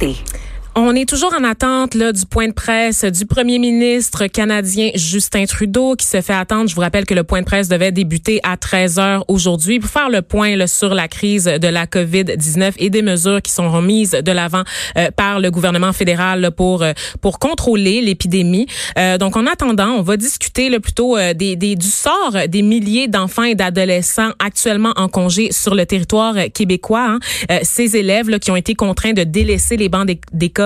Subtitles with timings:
[0.00, 0.49] santé.
[0.76, 5.44] On est toujours en attente là, du point de presse du premier ministre canadien Justin
[5.44, 6.70] Trudeau qui se fait attendre.
[6.70, 9.90] Je vous rappelle que le point de presse devait débuter à 13 heures aujourd'hui pour
[9.90, 13.68] faire le point là, sur la crise de la COVID-19 et des mesures qui sont
[13.68, 14.62] remises de l'avant
[14.96, 18.68] euh, par le gouvernement fédéral là, pour euh, pour contrôler l'épidémie.
[18.96, 23.08] Euh, donc en attendant, on va discuter là, plutôt des, des, du sort des milliers
[23.08, 27.18] d'enfants et d'adolescents actuellement en congé sur le territoire québécois.
[27.48, 27.58] Hein.
[27.64, 30.59] ces élèves là, qui ont été contraints de délaisser les bancs d'école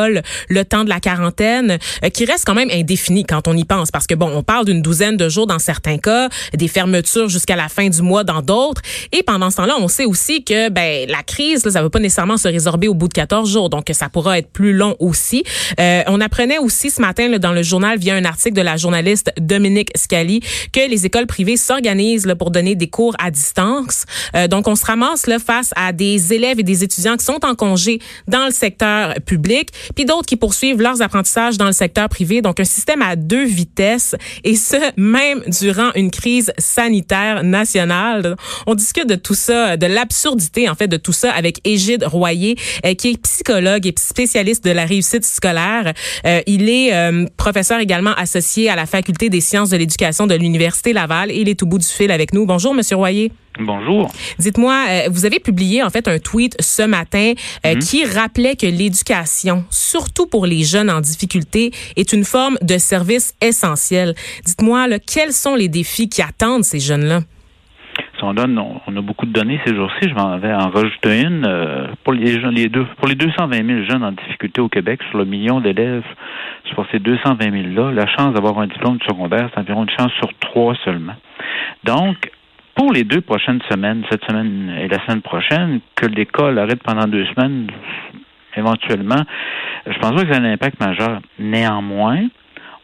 [0.48, 3.90] le temps de la quarantaine, euh, qui reste quand même indéfini quand on y pense,
[3.90, 7.56] parce que bon, on parle d'une douzaine de jours dans certains cas, des fermetures jusqu'à
[7.56, 11.08] la fin du mois dans d'autres, et pendant ce temps-là, on sait aussi que ben
[11.08, 13.84] la crise, là, ça va pas nécessairement se résorber au bout de 14 jours, donc
[13.92, 15.44] ça pourra être plus long aussi.
[15.80, 18.76] Euh, on apprenait aussi ce matin là, dans le journal via un article de la
[18.76, 20.40] journaliste Dominique Scali
[20.72, 24.04] que les écoles privées s'organisent pour donner des cours à distance.
[24.34, 27.44] Euh, donc on se ramasse là face à des élèves et des étudiants qui sont
[27.44, 32.08] en congé dans le secteur public puis d'autres qui poursuivent leurs apprentissages dans le secteur
[32.08, 32.42] privé.
[32.42, 38.36] Donc, un système à deux vitesses, et ce, même durant une crise sanitaire nationale.
[38.66, 42.56] On discute de tout ça, de l'absurdité, en fait, de tout ça avec Égide Royer,
[42.84, 45.92] euh, qui est psychologue et spécialiste de la réussite scolaire.
[46.26, 50.34] Euh, il est euh, professeur également associé à la Faculté des sciences de l'éducation de
[50.34, 51.30] l'Université Laval.
[51.30, 52.46] Et il est au bout du fil avec nous.
[52.46, 53.32] Bonjour, Monsieur Royer.
[53.58, 54.10] Bonjour.
[54.38, 57.78] Dites-moi, euh, vous avez publié en fait un tweet ce matin euh, mhm.
[57.78, 63.34] qui rappelait que l'éducation, surtout pour les jeunes en difficulté, est une forme de service
[63.40, 64.14] essentiel.
[64.44, 67.20] Dites-moi, quels sont les défis qui attendent ces jeunes-là?
[68.24, 70.08] on donne, on, a beaucoup de données ces jours-ci.
[70.08, 73.66] Je m'en vais en rajouter une euh, pour les jeunes, les deux, pour les 220
[73.66, 76.04] 000 jeunes en difficulté au Québec sur le million d'élèves.
[76.72, 79.90] Sur ces 220 000 là, la chance d'avoir un diplôme de secondaire, c'est environ une
[79.90, 81.14] chance sur trois seulement.
[81.84, 82.30] Donc,
[82.74, 87.06] pour les deux prochaines semaines, cette semaine et la semaine prochaine, que l'école arrête pendant
[87.06, 87.68] deux semaines,
[88.56, 89.22] éventuellement,
[89.86, 91.20] je pense pas que ça a un impact majeur.
[91.38, 92.28] Néanmoins,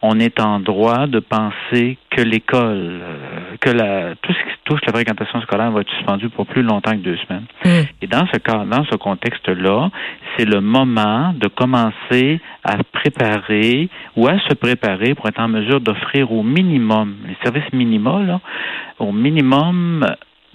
[0.01, 4.79] on est en droit de penser que l'école, euh, que la, tout ce qui touche
[4.85, 7.45] la fréquentation scolaire va être suspendu pour plus longtemps que deux semaines.
[7.63, 7.87] Mm.
[8.01, 9.91] Et dans ce cas, dans ce contexte-là,
[10.35, 15.79] c'est le moment de commencer à préparer ou à se préparer pour être en mesure
[15.81, 18.39] d'offrir au minimum, les services minimaux, là,
[18.97, 20.05] au minimum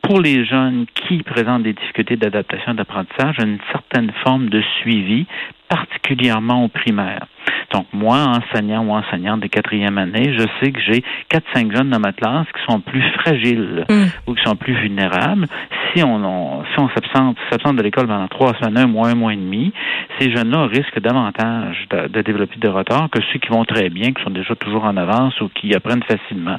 [0.03, 5.27] pour les jeunes qui présentent des difficultés d'adaptation d'apprentissage, une certaine forme de suivi,
[5.69, 7.27] particulièrement au primaire.
[7.73, 11.91] Donc, moi, enseignant ou enseignante de quatrième année, je sais que j'ai quatre, cinq jeunes
[11.91, 14.05] dans ma classe qui sont plus fragiles mm.
[14.27, 15.47] ou qui sont plus vulnérables.
[15.95, 19.37] Si on, si on s'absente de l'école pendant trois semaines, un mois, un mois et
[19.37, 19.73] demi,
[20.19, 24.13] ces jeunes-là risquent davantage de, de, développer de retard que ceux qui vont très bien,
[24.13, 26.59] qui sont déjà toujours en avance ou qui apprennent facilement.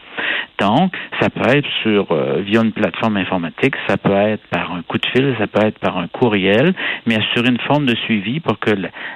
[0.60, 4.82] Donc, ça peut être sur euh, via une plateforme informatique, ça peut être par un
[4.82, 6.74] coup de fil, ça peut être par un courriel,
[7.06, 8.72] mais assurer une forme de suivi pour que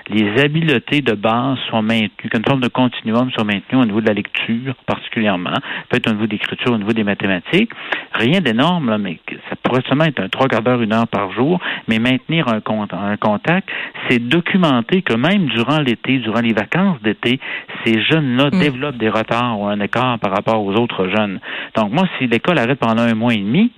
[0.09, 4.07] les habiletés de base soient maintenues, qu'une forme de continuum soit maintenue au niveau de
[4.07, 5.53] la lecture particulièrement,
[5.89, 7.71] peut-être au niveau de l'écriture, au niveau des mathématiques.
[8.13, 11.59] Rien d'énorme, mais ça pourrait seulement être un trois quarts d'heure, une heure par jour,
[11.87, 12.61] mais maintenir un,
[12.91, 13.69] un contact,
[14.09, 17.39] c'est documenter que même durant l'été, durant les vacances d'été,
[17.83, 18.59] ces jeunes-là mm.
[18.59, 21.39] développent des retards ou un écart par rapport aux autres jeunes.
[21.75, 23.71] Donc moi, si l'école arrête pendant un mois et demi,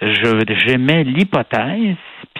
[0.00, 1.96] je j'émets l'hypothèse,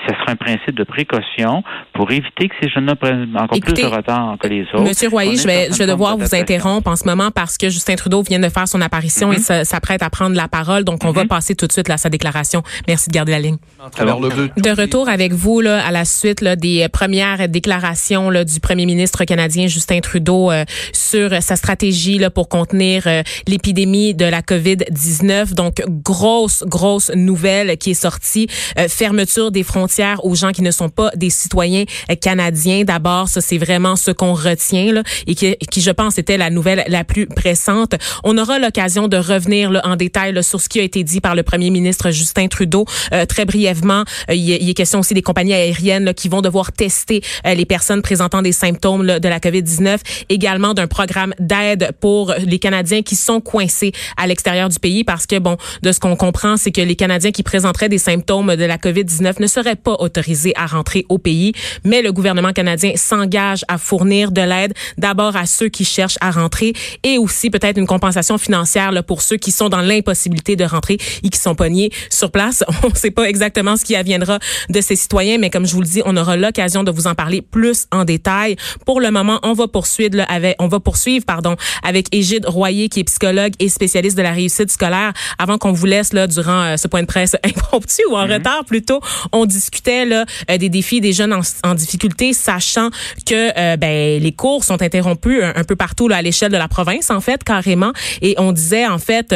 [0.08, 3.84] ce sera un principe de précaution pour éviter que ces jeunes-là prennent encore plus de
[3.84, 4.82] retard que les autres.
[4.82, 7.96] Monsieur Royer, je vais, je vais devoir vous interrompre en ce moment parce que Justin
[7.96, 9.64] Trudeau vient de faire son apparition et mhm.
[9.64, 10.84] s'apprête à prendre la parole.
[10.84, 11.28] Donc, on va mhm.
[11.28, 12.62] passer tout de suite à sa déclaration.
[12.86, 13.58] Merci de garder la ligne.
[13.98, 18.44] Alors, le de retour avec vous là, à la suite là, des premières déclarations là,
[18.44, 24.14] du premier ministre canadien Justin Trudeau euh, sur sa stratégie là, pour contenir euh, l'épidémie
[24.14, 25.54] de la COVID-19.
[25.54, 28.48] Donc, grosse, grosse nouvelle qui est sortie.
[28.78, 31.84] Euh, fermeture des frontières aux gens qui ne sont pas des citoyens
[32.20, 32.84] canadiens.
[32.84, 36.50] D'abord, ça, c'est vraiment ce qu'on retient là, et qui, qui, je pense, était la
[36.50, 37.94] nouvelle la plus pressante.
[38.24, 41.20] On aura l'occasion de revenir là, en détail là, sur ce qui a été dit
[41.20, 42.84] par le premier ministre Justin Trudeau
[43.28, 47.54] très brièvement euh, il, est question aussi des compagnies aériennes qui vont devoir tester euh,
[47.54, 49.98] les personnes présentant des symptômes de la COVID-19.
[50.28, 55.26] Également d'un programme d'aide pour les Canadiens qui sont coincés à l'extérieur du pays parce
[55.26, 58.64] que, bon, de ce qu'on comprend, c'est que les Canadiens qui présenteraient des symptômes de
[58.64, 61.52] la COVID-19 ne seraient pas autorisés à rentrer au pays.
[61.84, 66.30] Mais le gouvernement canadien s'engage à fournir de l'aide d'abord à ceux qui cherchent à
[66.30, 66.72] rentrer
[67.04, 70.98] et aussi peut-être une compensation financière là, pour ceux qui sont dans l'impossibilité de rentrer
[71.22, 72.64] et qui sont pognés sur place.
[72.82, 74.38] On ne sait pas exactement ce qui adviendra
[74.68, 77.14] de ces citoyens, mais comme je vous le dis, on aura l'occasion de vous en
[77.14, 78.56] parler plus en détail.
[78.86, 82.88] Pour le moment, on va poursuivre là, avec, on va poursuivre pardon avec Égide Royer
[82.88, 85.12] qui est psychologue et spécialiste de la réussite scolaire.
[85.38, 88.34] Avant qu'on vous laisse là durant euh, ce point de presse impromptu ou en mhm.
[88.34, 89.00] retard plutôt,
[89.32, 90.24] on discutait là
[90.58, 92.90] des défis des jeunes en, difficulté, sachant
[93.26, 97.10] que ben les cours sont interrompus un, peu partout là, à l'échelle de la province
[97.10, 97.92] en fait carrément,
[98.22, 99.34] et on disait en fait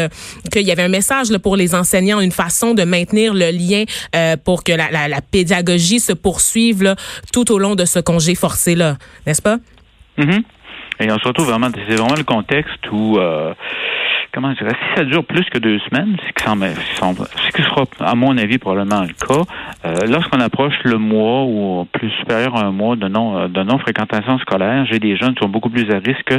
[0.51, 3.85] qu'il y avait un message là, pour les enseignants, une façon de maintenir le lien
[4.45, 6.97] pour que la, la, pédagogie se poursuive là,
[7.33, 8.97] tout au long de ce congé forcé là,
[9.27, 9.59] n'est-ce pas?
[10.19, 10.43] Mm-hmm.
[11.01, 13.55] Et on se retrouve vraiment, c'est vraiment le contexte où, euh,
[14.33, 17.85] comment je dirais, si ça dure plus que deux semaines, c'est que ce qui sera,
[18.01, 19.43] à mon avis, probablement le cas,
[19.85, 23.79] euh, lorsqu'on approche le mois ou plus supérieur à un mois de non, de non
[23.79, 26.35] fréquentation scolaire, j'ai des jeunes qui sont beaucoup plus à risque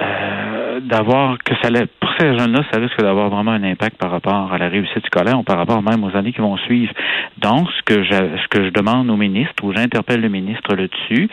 [0.00, 1.68] euh, d'avoir que ça
[2.00, 5.38] pour ces jeunes-là, ça risque d'avoir vraiment un impact par rapport à la réussite scolaire
[5.38, 6.92] ou par rapport même aux années qui vont suivre.
[7.38, 11.28] Donc, ce que je, ce que je demande au ministre ou j'interpelle le ministre là-dessus,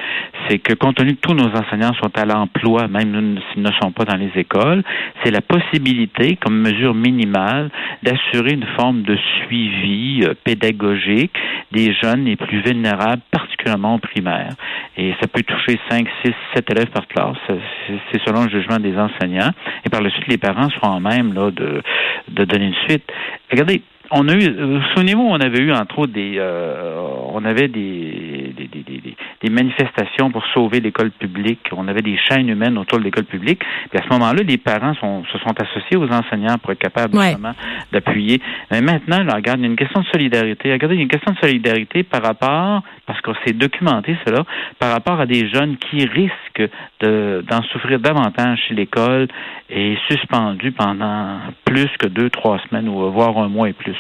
[0.48, 3.92] c'est que compte tenu que tous nos enseignants sont à l'emploi, même s'ils ne sont
[3.92, 4.84] pas dans les écoles,
[5.24, 7.70] c'est la possibilité, comme mesure minimale,
[8.04, 11.38] d'assurer une forme de suivi euh, pédagogique
[11.72, 14.54] des jeunes les plus vulnérables, particulièrement au primaire.
[14.98, 17.38] Et ça peut toucher 5, 6, 7 élèves par classe.
[17.48, 19.52] C'est selon jugement des enseignants.
[19.86, 21.82] Et par la suite, les parents seront même là, de,
[22.30, 23.10] de donner une suite.
[23.52, 23.82] Regardez,
[24.12, 27.00] on a eu, euh, souvenez-vous, on avait eu entre autres des, euh,
[27.34, 31.60] on avait des des, des, des, manifestations pour sauver l'école publique.
[31.76, 33.62] On avait des chaînes humaines autour de l'école publique.
[33.90, 37.20] Puis à ce moment-là, les parents sont, se sont associés aux enseignants pour être capables
[37.20, 37.54] justement
[37.92, 38.42] d'appuyer.
[38.72, 40.72] Mais maintenant, là, regarde, il y a une question de solidarité.
[40.72, 44.44] Regardez, il y a une question de solidarité par rapport, parce que c'est documenté cela,
[44.80, 46.70] par rapport à des jeunes qui risquent
[47.02, 49.28] d'en souffrir davantage chez l'école
[49.70, 53.96] et suspendus pendant plus que deux, trois semaines ou voire un mois et plus.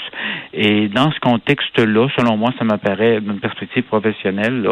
[0.54, 4.68] Et dans ce contexte-là, selon moi, ça m'apparaît d'une perspective professionnelle,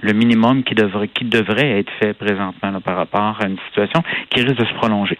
[0.00, 4.42] le minimum qui devrait, qui devrait être fait présentement par rapport à une situation qui
[4.42, 5.18] risque de se prolonger.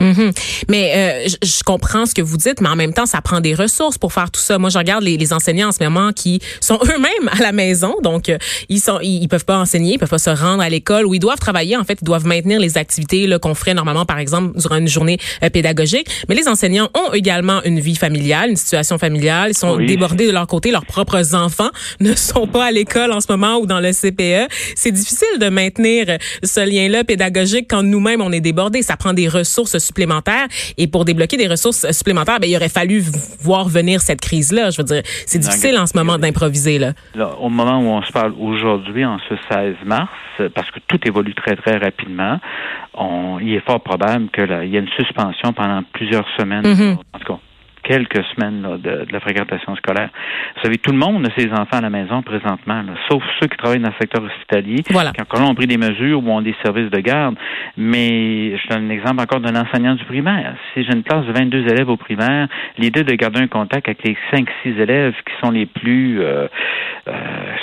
[0.00, 0.32] Mhm.
[0.68, 0.92] Mais
[1.26, 3.98] euh, je, comprends ce que vous dites, mais en même temps, ça prend des ressources
[3.98, 4.58] pour faire tout ça.
[4.58, 7.96] Moi, je regarde les, les enseignants en ce moment qui sont eux-mêmes à la maison,
[8.02, 11.06] donc euh, ils sont, ils, peuvent pas enseigner, ils peuvent pas se rendre à l'école
[11.06, 11.76] où ils doivent travailler.
[11.76, 15.18] En fait, ils doivent maintenir les activités qu'on ferait normalement, par exemple, durant une journée
[15.42, 16.08] euh, pédagogique.
[16.28, 19.50] Mais les enseignants ont également une vie familiale, une situation familiale.
[19.50, 20.70] Ils sont débordés de leur côté.
[20.70, 24.52] Leurs propres enfants ne sont pas à l'école en ce moment ou dans le CPE.
[24.76, 28.82] C'est difficile de maintenir ce lien-là pédagogique quand nous-mêmes on est débordés.
[28.82, 30.46] Ça prend des ressources supplémentaires.
[30.76, 33.02] Et pour débloquer des ressources supplémentaires, ben, il aurait fallu
[33.40, 34.70] voir venir cette crise-là.
[34.70, 36.78] Je veux dire, c'est difficile en ce moment d'improviser.
[36.78, 36.92] Là.
[37.40, 40.10] Au moment où on se parle aujourd'hui, en ce 16 mars,
[40.54, 42.38] parce que tout évolue très, très rapidement,
[42.94, 46.64] on, il est fort probable qu'il y ait une suspension pendant plusieurs semaines.
[46.64, 46.96] Mm-hmm.
[47.12, 47.40] En tout cas,
[47.82, 50.10] quelques semaines de, la fréquentation scolaire.
[50.56, 53.56] Vous savez, tout le monde a ses enfants à la maison présentement, sauf ceux qui
[53.56, 55.12] travaillent dans le secteur hospitalier, voilà.
[55.12, 57.36] qui encore ont pris des mesures ou ont des services de garde.
[57.76, 60.56] Mais je donne un exemple encore d'un enseignant du primaire.
[60.74, 64.02] Si j'ai une classe de 22 élèves au primaire, l'idée de garder un contact avec
[64.04, 66.48] les 5-6 élèves qui sont les plus euh,
[67.08, 67.12] euh,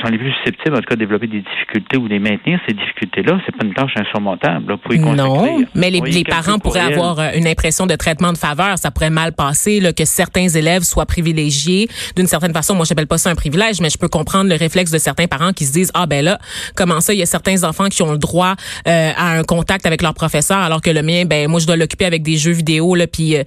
[0.01, 2.73] sont les plus susceptibles, en tout cas, de développer des difficultés ou de maintenir ces
[2.73, 4.71] difficultés-là, c'est pas une tâche insurmontable.
[4.71, 8.33] Là, pour y non, mais les, les parents pourraient avoir euh, une impression de traitement
[8.33, 8.77] de faveur.
[8.77, 12.73] Ça pourrait mal passer, là, que certains élèves soient privilégiés d'une certaine façon.
[12.75, 15.51] Moi, j'appelle pas ça un privilège, mais je peux comprendre le réflexe de certains parents
[15.51, 16.39] qui se disent ah ben là,
[16.75, 18.55] comment ça, il y a certains enfants qui ont le droit
[18.87, 21.75] euh, à un contact avec leur professeur, alors que le mien, ben moi, je dois
[21.75, 23.43] l'occuper avec des jeux vidéo là, puis euh,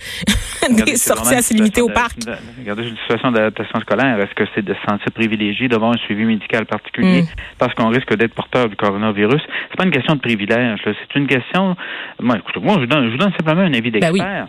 [0.85, 2.19] des sorties assez limitées au parc.
[2.59, 4.21] regardez une situation d'adaptation scolaire.
[4.21, 7.26] Est-ce que c'est de se sentir privilégié d'avoir un suivi médical particulier mm.
[7.59, 9.41] parce qu'on risque d'être porteur du coronavirus?
[9.71, 10.81] C'est pas une question de privilège.
[10.85, 11.76] C'est une question.
[12.21, 14.49] Moi, écoute, moi, je vous donne, je donne simplement un avis ben d'expert.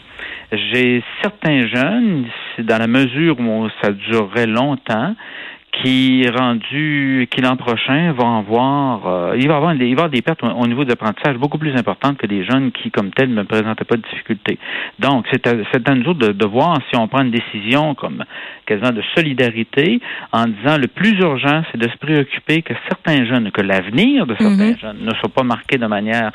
[0.51, 2.25] J'ai certains jeunes,
[2.59, 5.15] dans la mesure où ça durerait longtemps,
[5.71, 10.21] qui rendu qui l'an prochain vont avoir euh, il va avoir il va avoir des
[10.21, 13.43] pertes au, niveau de l'apprentissage beaucoup plus importantes que des jeunes qui comme tels ne
[13.43, 14.57] présentaient pas de difficultés.
[14.97, 17.93] Donc c'est à, c'est à nous autres de, de, voir si on prend une décision
[17.93, 18.23] comme
[18.65, 20.01] quasiment de solidarité
[20.31, 24.35] en disant le plus urgent c'est de se préoccuper que certains jeunes que l'avenir de
[24.39, 24.79] certains mm-hmm.
[24.79, 26.31] jeunes ne soit pas marqué de manière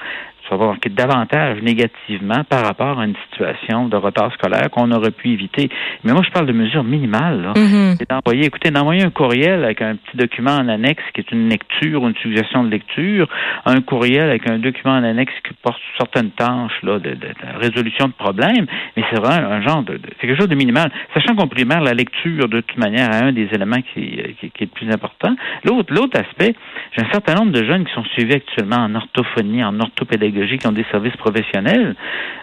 [0.49, 5.11] ça va marquer davantage négativement par rapport à une situation de retard scolaire qu'on aurait
[5.11, 5.69] pu éviter.
[6.05, 7.53] Mais moi, je parle de mesures minimales.
[7.55, 7.97] Mm-hmm.
[7.99, 11.49] C'est d'envoyer, écoutez, d'envoyer un courriel avec un petit document en annexe qui est une
[11.49, 13.29] lecture ou une suggestion de lecture,
[13.65, 17.29] un courriel avec un document en annexe qui porte certaines tâches là, de, de,
[17.61, 20.91] résolution de problèmes, mais c'est vraiment un genre de, c'est quelque chose de minimal.
[21.15, 24.65] Sachant qu'on primaire, la lecture, de toute manière, est un des éléments qui, qui, qui
[24.65, 25.35] est le plus important.
[25.65, 26.55] L'autre, l'autre aspect,
[26.97, 30.67] j'ai un certain nombre de jeunes qui sont suivis actuellement en orthophonie, en orthopédagogie, qui
[30.67, 31.95] ont des services professionnels,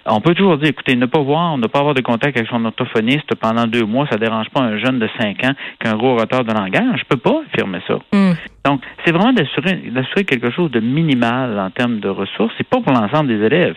[0.06, 2.64] on peut toujours dire, écoutez, ne pas voir, ne pas avoir de contact avec son
[2.66, 5.98] orthophoniste pendant deux mois, ça dérange pas un jeune de 5 ans qui a un
[5.98, 7.00] gros retard de langage.
[7.00, 8.00] Je peux pas affirmer ça.
[8.14, 8.34] Hmm.
[8.64, 12.54] Donc, c'est vraiment d'assurer, quelque chose de minimal en termes de ressources.
[12.58, 13.76] C'est pas pour l'ensemble des élèves.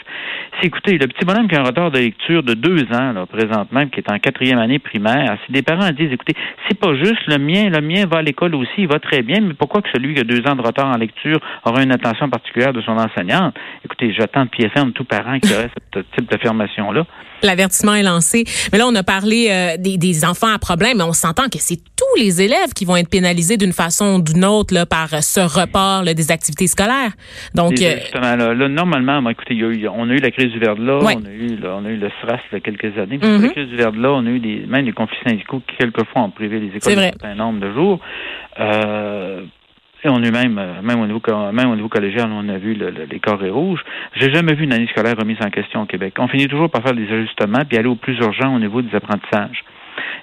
[0.60, 3.24] C'est, écoutez, le petit bonhomme qui a un retard de lecture de deux ans, là,
[3.26, 6.34] présentement, qui est en quatrième année primaire, si des parents disent, écoutez,
[6.68, 9.40] c'est pas juste, le mien, le mien va à l'école aussi, il va très bien,
[9.40, 12.28] mais pourquoi que celui qui a deux ans de retard en lecture aura une attention
[12.28, 13.54] particulière de son enseignante?
[13.84, 17.06] Écoutez, j'attends de pied ferme tout parent qui aurait ce type d'affirmation-là.
[17.42, 18.44] L'avertissement est lancé.
[18.72, 21.58] Mais là, on a parlé euh, des, des, enfants à problème, mais on s'entend que
[21.58, 25.08] c'est tous les élèves qui vont être pénalisés d'une façon ou d'une autre là, par
[25.22, 27.12] ce report là, des activités scolaires.
[27.54, 30.98] Donc, euh, justement, là, normalement, écoutez, on a eu la crise du verre de là,
[31.02, 33.18] on, a eu, on a eu le SRAS il y a quelques années.
[33.20, 33.50] La mhm.
[33.50, 36.22] crise du verre de là, on a eu des, même des conflits syndicaux qui, quelquefois,
[36.22, 38.00] ont privé les écoles d'un certain nombre de jours.
[38.60, 39.44] Euh,
[40.04, 42.74] et on a eu même, même au niveau, même au niveau collégial, on a vu
[42.74, 43.80] le, les carrés rouges.
[44.16, 46.14] J'ai jamais vu une année scolaire remise en question au Québec.
[46.18, 48.94] On finit toujours par faire des ajustements puis aller au plus urgent au niveau des
[48.94, 49.64] apprentissages.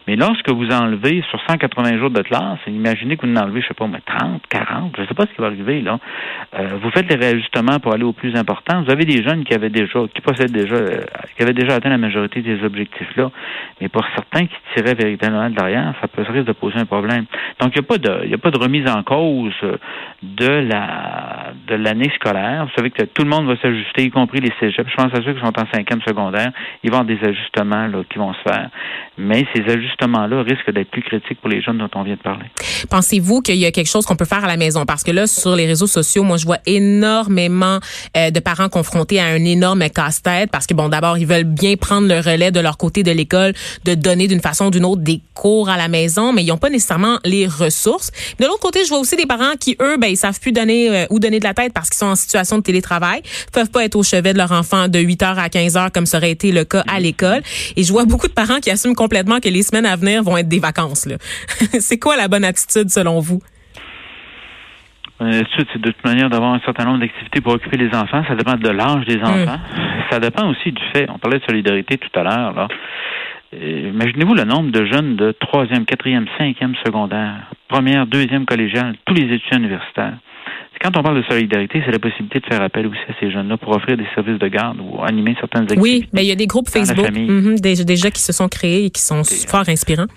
[0.08, 3.68] Mais lorsque vous enlevez sur 180 jours de classe, imaginez que vous en enlevez, je
[3.68, 6.00] sais pas, 30, 40, je ne sais pas ce qui va arriver, là.
[6.58, 8.82] Euh, vous faites les réajustements pour aller au plus important.
[8.84, 11.02] Vous avez des jeunes qui avaient déjà, qui possèdent déjà, euh,
[11.36, 13.32] qui avaient déjà atteint la majorité des objectifs-là.
[13.80, 17.26] Mais pour certains qui tiraient véritablement de l'arrière, ça peut risque de poser un problème.
[17.60, 19.54] Donc, il n'y a pas de, il a pas de remise en cause
[20.24, 21.31] de la,
[21.72, 22.66] de l'année scolaire.
[22.66, 24.90] Vous savez que tout le monde va s'ajuster, y compris les cégeps.
[24.90, 26.52] Je pense à ceux qui sont en cinquième secondaire.
[26.84, 28.70] Ils vont avoir des ajustements, là, qui vont se faire.
[29.18, 32.46] Mais ces ajustements-là risquent d'être plus critiques pour les jeunes dont on vient de parler.
[32.90, 34.86] Pensez-vous qu'il y a quelque chose qu'on peut faire à la maison?
[34.86, 37.80] Parce que là, sur les réseaux sociaux, moi, je vois énormément
[38.18, 41.76] euh, de parents confrontés à un énorme casse-tête parce que, bon, d'abord, ils veulent bien
[41.76, 43.54] prendre le relais de leur côté de l'école,
[43.86, 46.58] de donner d'une façon ou d'une autre des cours à la maison, mais ils n'ont
[46.58, 48.12] pas nécessairement les ressources.
[48.40, 50.90] De l'autre côté, je vois aussi des parents qui, eux, ben, ils savent plus donner
[50.90, 53.22] euh, où donner de la tête parce qu'ils sont en situation de télétravail,
[53.54, 56.06] peuvent pas être au chevet de leur enfant de 8 heures à 15 heures comme
[56.06, 57.42] ça aurait été le cas à l'école.
[57.76, 60.38] Et je vois beaucoup de parents qui assument complètement que les semaines à venir vont
[60.38, 61.08] être des vacances.
[61.80, 63.42] c'est quoi la bonne attitude selon vous?
[65.20, 68.24] L'attitude, c'est de toute manière d'avoir un certain nombre d'activités pour occuper les enfants.
[68.28, 69.24] Ça dépend de l'âge des hmm.
[69.24, 69.60] enfants.
[70.10, 71.08] Ça dépend aussi du fait.
[71.10, 72.54] On parlait de solidarité tout à l'heure.
[72.54, 72.68] Là.
[73.54, 79.24] Imaginez-vous le nombre de jeunes de troisième, quatrième, cinquième secondaire, première, deuxième collégiale, tous les
[79.24, 80.14] étudiants universitaires.
[80.82, 83.58] Quand on parle de solidarité, c'est la possibilité de faire appel aussi à ces jeunes-là
[83.58, 85.82] pour offrir des services de garde ou animer certaines activités.
[85.82, 88.90] Oui, mais il y a des groupes Facebook mhm, déjà qui se sont créés et
[88.90, 90.08] qui sont fort inspirants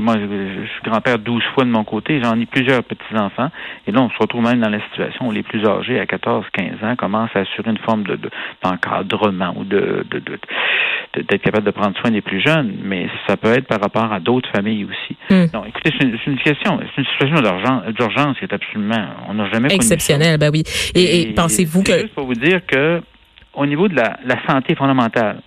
[0.00, 3.50] moi, je, suis grand-père 12 fois de mon côté, j'en ai plusieurs petits-enfants,
[3.86, 6.44] et là, on se retrouve même dans la situation où les plus âgés, à 14,
[6.52, 8.18] 15 ans, commencent à assurer une forme de,
[8.62, 10.20] d'encadrement ou de, de,
[11.14, 14.20] d'être capable de prendre soin des plus jeunes, mais ça peut être par rapport à
[14.20, 15.16] d'autres familles aussi.
[15.30, 15.46] Hmm.
[15.52, 17.40] Non, écoutez, c'est une, question, c'est une situation
[17.92, 20.62] d'urgence, qui est absolument, on n'a jamais exceptionnel, ben oui.
[20.94, 23.00] Et, pensez-vous que juste pour vous dire que
[23.54, 25.40] au niveau de la, la santé fondamentale,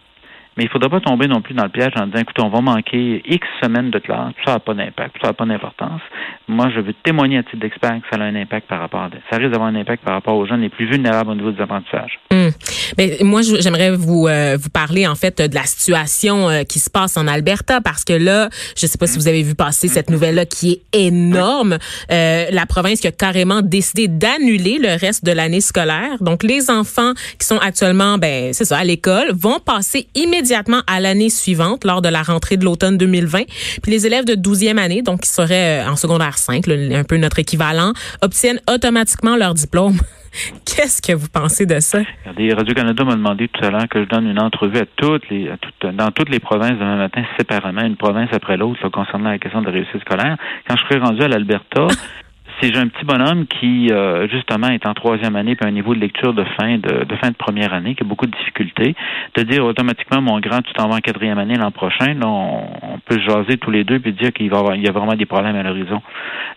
[0.60, 2.50] mais il ne faudra pas tomber non plus dans le piège en disant, écoute, on
[2.50, 6.02] va manquer X semaines de classe, ça n'a pas d'impact, ça n'a pas d'importance.
[6.50, 9.10] Moi, je veux témoigner à titre d'expert que ça a un impact par rapport à,
[9.32, 11.62] ça risque d'avoir un impact par rapport aux jeunes les plus vulnérables au niveau des
[11.62, 12.20] apprentissages.
[12.34, 12.52] Hum.
[12.98, 16.90] Mais moi, j'aimerais vous euh, vous parler en fait de la situation euh, qui se
[16.90, 19.22] passe en Alberta parce que là, je ne sais pas si hum.
[19.22, 20.16] vous avez vu passer cette hum.
[20.16, 21.78] nouvelle-là qui est énorme.
[22.12, 26.18] Euh, la province qui a carrément décidé d'annuler le reste de l'année scolaire.
[26.20, 30.49] Donc, les enfants qui sont actuellement, ben, c'est ça, à l'école, vont passer immédiatement
[30.88, 33.44] à l'année suivante lors de la rentrée de l'automne 2020.
[33.82, 37.40] Puis les élèves de 12e année, donc qui seraient en secondaire 5, un peu notre
[37.40, 39.98] équivalent, obtiennent automatiquement leur diplôme.
[40.66, 42.00] Qu'est-ce que vous pensez de ça?
[42.22, 45.52] Regardez, Radio-Canada m'a demandé tout à l'heure que je donne une entrevue à toutes les,
[45.94, 49.70] dans toutes les provinces demain matin séparément, une province après l'autre, concernant la question de
[49.70, 50.38] réussite scolaire.
[50.68, 51.88] Quand je serai rendu à l'Alberta,
[52.68, 56.00] j'ai un petit bonhomme qui, euh, justement, est en troisième année, puis un niveau de
[56.00, 58.96] lecture de fin de, de, fin de première année, qui a beaucoup de difficultés,
[59.36, 63.00] de dire automatiquement, mon grand, tu t'en vas en quatrième année l'an prochain, là, on,
[63.06, 65.26] peut jaser tous les deux puis dire qu'il va avoir, il y a vraiment des
[65.26, 66.02] problèmes à l'horizon.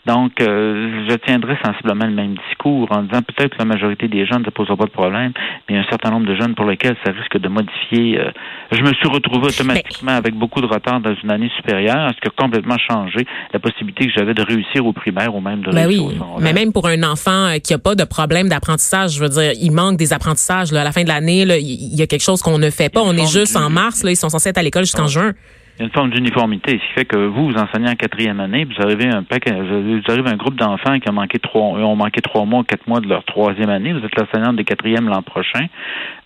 [0.05, 4.27] Donc, euh, je tiendrai sensiblement le même discours en disant peut-être que la majorité des
[4.27, 6.55] jeunes ne posera pas de problème, mais il y a un certain nombre de jeunes
[6.55, 8.21] pour lesquels ça risque de modifier.
[8.21, 8.31] Euh,
[8.73, 12.29] je me suis retrouvé automatiquement avec beaucoup de retard dans une année supérieure, ce qui
[12.29, 15.87] a complètement changé la possibilité que j'avais de réussir au primaire ou même de ben
[15.99, 19.29] oui, mais même pour un enfant euh, qui a pas de problème d'apprentissage, je veux
[19.29, 20.73] dire, il manque des apprentissages.
[20.73, 23.01] Là, à la fin de l'année, il y a quelque chose qu'on ne fait pas.
[23.03, 25.33] On est juste en mars, là, ils sont censés être à l'école jusqu'en juin.
[25.79, 28.41] Il y a une forme d'uniformité, ce qui fait que vous, vous enseignez en quatrième
[28.41, 31.97] année, vous arrivez un paquet, vous arrivez un groupe d'enfants qui ont manqué trois, ont
[31.97, 33.95] manqué trois mois, quatre mois de leur troisième année.
[33.95, 35.67] Vous êtes l'enseignante des quatrièmes l'an prochain.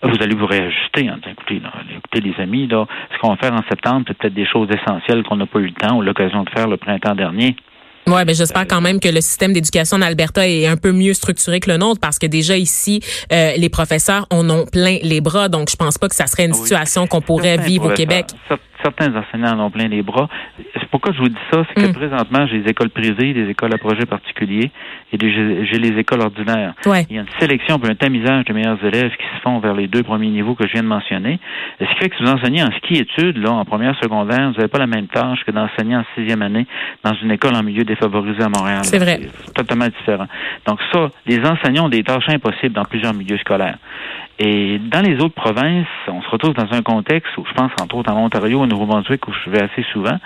[0.03, 1.61] Vous allez vous réajuster en disant, écoutez,
[1.95, 5.23] écoutez les amis, là, ce qu'on va faire en septembre, c'est peut-être des choses essentielles
[5.23, 7.55] qu'on n'a pas eu le temps ou l'occasion de faire le printemps dernier.
[8.07, 11.13] Ouais, mais j'espère quand même que le système d'éducation en Alberta est un peu mieux
[11.13, 13.01] structuré que le nôtre parce que déjà ici,
[13.33, 16.45] euh, les professeurs en ont plein les bras, donc je pense pas que ça serait
[16.45, 18.27] une ah situation qu'on pourrait vivre au Québec.
[18.83, 20.27] Certains enseignants en ont plein les bras.
[20.91, 21.93] Pourquoi je vous dis ça, c'est que mm.
[21.93, 24.71] présentement, j'ai des écoles privées, des écoles à projet particulier
[25.11, 26.73] et j'ai les écoles ordinaires.
[26.85, 29.73] Il y a une sélection pour un tamisage de meilleurs élèves qui se font vers
[29.73, 31.39] les deux premiers niveaux que je viens de mentionner.
[31.79, 34.67] Ce qui fait que si vous enseignez en ski-études, là, en première secondaire, vous n'avez
[34.67, 36.65] pas la même tâche que d'enseigner en sixième année
[37.03, 38.81] dans une école en milieu défavorisé à Montréal.
[38.83, 39.21] C'est vrai.
[39.45, 40.27] C'est totalement différent.
[40.65, 43.77] Donc ça, les enseignants ont des tâches impossibles dans plusieurs milieux scolaires.
[44.39, 47.95] Et dans les autres provinces, on se retrouve dans un contexte où je pense entre
[47.95, 50.17] autres en Ontario, au Nouveau-Brunswick, où je vais assez souvent,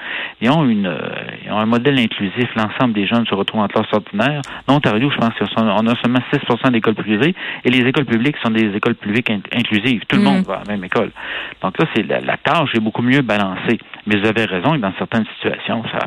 [0.41, 0.99] ils ont une euh,
[1.45, 2.49] ils ont un modèle inclusif.
[2.55, 4.41] L'ensemble des jeunes se retrouvent en classe ordinaire.
[4.67, 8.51] En Ontario, je pense qu'on a seulement 6% d'écoles privées et les écoles publiques sont
[8.51, 10.01] des écoles publiques inclusives.
[10.07, 10.25] Tout le mm.
[10.25, 11.11] monde va à la même école.
[11.61, 13.79] Donc là, c'est la, la tâche est beaucoup mieux balancée.
[14.07, 15.99] Mais vous avez raison, dans certaines situations, ça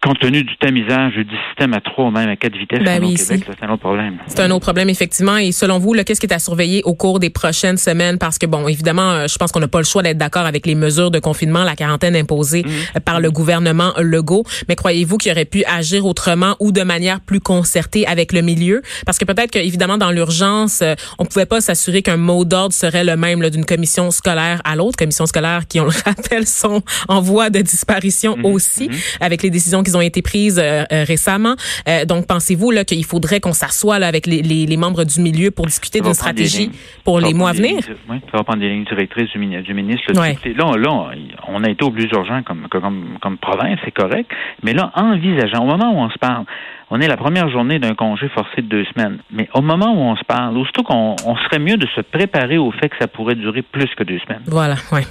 [0.00, 3.08] compte tenu du tamisage du système à trois ou même à quatre vitesses ben au
[3.08, 4.18] Québec, c'est un autre problème.
[4.26, 5.36] C'est un autre problème, effectivement.
[5.36, 8.18] Et selon vous, qu'est-ce qui est à surveiller au cours des prochaines semaines?
[8.18, 10.66] Parce que, bon, évidemment, euh, je pense qu'on n'a pas le choix d'être d'accord avec
[10.66, 14.44] les mesures de confinement, la quarantaine imposée euh, par le gouvernement Legault.
[14.68, 18.82] Mais croyez-vous qu'il aurait pu agir autrement ou de manière plus concertée avec le milieu?
[19.04, 22.72] Parce que peut-être que, évidemment, dans l'urgence, euh, on pouvait pas s'assurer qu'un mot d'ordre
[22.74, 24.96] serait le même d'une commission scolaire à l'autre.
[24.96, 28.44] Commission scolaire qui, on le rappelle, sont en voie de disparition mhm.
[28.46, 28.96] aussi, mhm.
[29.20, 31.54] avec les décisions ont été prises euh, euh, récemment.
[31.88, 35.66] Euh, donc, pensez-vous là qu'il faudrait qu'on s'assoie avec les, les, membres du milieu pour
[35.66, 36.70] discuter d'une stratégie
[37.04, 37.78] pour les mois à venir?
[38.08, 40.12] Oui, ça va prendre des lignes directrices du, du ministre.
[40.12, 40.32] Là,
[40.76, 41.10] là,
[41.48, 44.30] on a été au plus urgent comme, comme, comme province, c'est correct.
[44.62, 46.44] Mais là, envisageant, au moment où on se parle,
[46.90, 49.18] on est la première journée d'un congé forcé de deux semaines.
[49.30, 52.58] Mais au moment où on se parle, aussitôt qu'on on serait mieux de se préparer
[52.58, 54.42] au fait que ça pourrait durer plus que deux semaines.
[54.46, 55.02] Voilà, oui.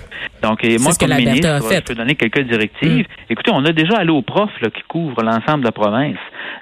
[0.41, 3.05] Donc, et moi, comme ministre, je peux donner quelques directives.
[3.05, 3.31] Mm.
[3.31, 6.17] Écoutez, on a déjà allé aux profs là, qui couvrent l'ensemble de la province.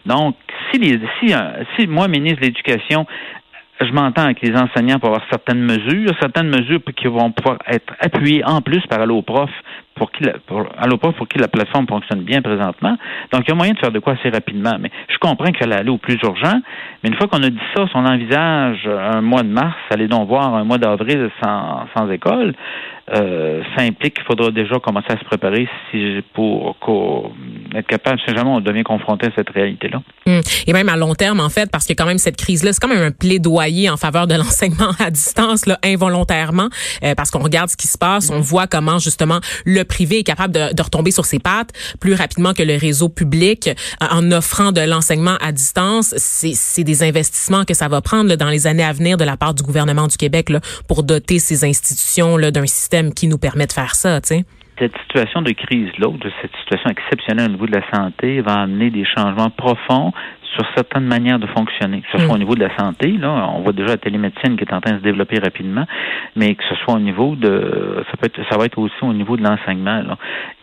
[0.05, 0.35] Donc,
[0.71, 1.33] si, les, si,
[1.75, 3.05] si moi, ministre de l'Éducation,
[3.81, 7.93] je m'entends avec les enseignants pour avoir certaines mesures, certaines mesures qui vont pouvoir être
[7.99, 9.49] appuyées en plus par Allo Prof
[9.95, 10.67] pour qui la, pour,
[11.13, 12.97] pour qui la plateforme fonctionne bien présentement.
[13.31, 14.75] Donc, il y a moyen de faire de quoi assez rapidement.
[14.79, 16.59] Mais je comprends qu'il fallait aller au plus urgent.
[17.03, 20.07] Mais une fois qu'on a dit ça, si on envisage un mois de mars, allez
[20.07, 22.53] donc voir un mois d'avril sans, sans école,
[23.13, 25.69] euh, ça implique qu'il faudra déjà commencer à se préparer
[26.33, 26.75] pour
[27.75, 30.01] être capable, si jamais on devient confronté à cette réalité-là.
[30.25, 30.41] Hum.
[30.65, 32.87] Et même à long terme, en fait, parce que quand même cette crise-là, c'est quand
[32.87, 36.69] même un plaidoyer en faveur de l'enseignement à distance, là, involontairement,
[37.03, 40.23] euh, parce qu'on regarde ce qui se passe, on voit comment justement le privé est
[40.23, 44.31] capable de, de, retomber sur ses pattes plus rapidement que le réseau public euh, en
[44.31, 46.13] offrant de l'enseignement à distance.
[46.17, 49.37] C'est des investissements que ça va prendre là, dans les années à venir de la
[49.37, 53.67] part du gouvernement du Québec là, pour doter ces institutions d'un système qui nous permet
[53.67, 54.45] de faire ça, tu sais.
[54.77, 56.07] Cette situation de crise-là,
[56.41, 60.11] cette situation exceptionnelle au niveau de la santé, va amener des changements profonds
[60.55, 62.39] sur certaines manières de fonctionner, que ce soit au mm.
[62.39, 64.99] niveau de la santé, là, on voit déjà la télémédecine qui est en train de
[64.99, 65.85] se développer rapidement,
[66.35, 69.13] mais que ce soit au niveau de, ça peut être, ça va être aussi au
[69.13, 70.01] niveau de l'enseignement.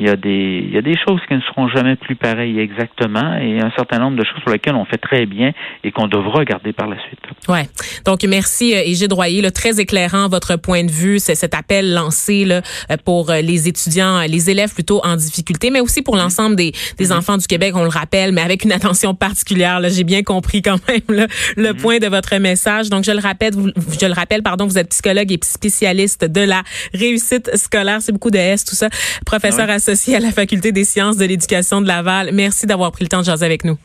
[0.00, 2.58] Il y a des, il y a des choses qui ne seront jamais plus pareilles
[2.58, 5.52] exactement, et un certain nombre de choses pour lesquelles on fait très bien
[5.84, 7.20] et qu'on devra garder par la suite.
[7.48, 7.68] Ouais.
[8.06, 12.44] Donc merci euh, Égide Royer, très éclairant votre point de vue, c'est cet appel lancé
[12.44, 16.56] là, euh, pour euh, les étudiants, les élèves plutôt en difficulté, mais aussi pour l'ensemble
[16.56, 17.18] des, des mm-hmm.
[17.18, 20.78] enfants du Québec, on le rappelle, mais avec une attention particulière j'ai bien compris quand
[20.88, 21.76] même le mm-hmm.
[21.76, 22.90] point de votre message.
[22.90, 26.40] Donc, je le rappelle, vous, je le rappelle, pardon, vous êtes psychologue et spécialiste de
[26.40, 26.62] la
[26.94, 28.00] réussite scolaire.
[28.00, 28.88] C'est beaucoup de S, tout ça.
[29.26, 32.30] Professeur associé à la Faculté des sciences de l'éducation de Laval.
[32.32, 33.78] Merci d'avoir pris le temps de jaser avec nous.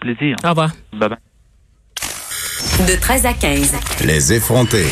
[0.00, 0.36] Plaisir.
[0.44, 0.72] Au revoir.
[0.92, 1.18] Bye bye.
[2.86, 3.74] De 13 à 15.
[4.04, 4.86] Les effrontés.